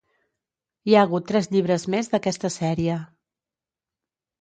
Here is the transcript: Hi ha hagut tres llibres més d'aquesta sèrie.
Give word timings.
Hi 0.91 0.95
ha 0.95 1.03
hagut 1.07 1.27
tres 1.33 1.49
llibres 1.57 1.87
més 1.97 2.11
d'aquesta 2.17 2.53
sèrie. 2.59 3.01